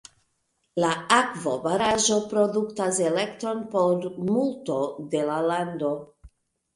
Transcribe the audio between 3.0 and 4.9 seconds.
elektron por multo